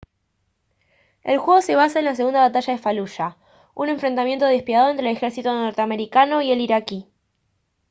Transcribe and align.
el 1.21 1.37
juego 1.37 1.61
se 1.61 1.75
basa 1.75 1.99
en 1.99 2.05
la 2.05 2.15
segunda 2.15 2.39
batalla 2.39 2.73
de 2.73 2.79
faluya 2.79 3.37
un 3.75 3.87
enfrentamiento 3.89 4.47
despiadado 4.47 4.89
entre 4.89 5.07
el 5.07 5.15
ejército 5.15 5.53
norteamericano 5.53 6.41
y 6.41 6.51
el 6.51 6.59
iraquí 6.59 7.05